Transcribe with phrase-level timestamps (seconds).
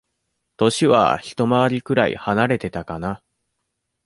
[0.57, 3.21] 歳はひと回りくらい離れてたかな。